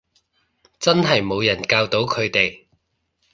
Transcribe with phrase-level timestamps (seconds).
[0.79, 2.65] 真係冇人教到佢哋